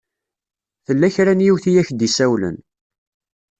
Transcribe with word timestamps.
Tella 0.85 1.07
kra 1.15 1.33
n 1.33 1.43
yiwet 1.45 1.65
i 1.69 1.79
ak-d-isawlen. 1.81 2.57